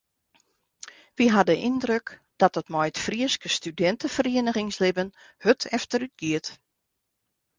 Wy 1.17 1.25
ha 1.33 1.41
de 1.49 1.55
yndruk 1.67 2.07
dat 2.41 2.57
it 2.61 2.71
mei 2.73 2.87
it 2.89 3.01
Fryske 3.05 3.49
studinteferieningslibben 3.57 5.09
hurd 5.43 5.61
efterútgiet. 5.77 6.47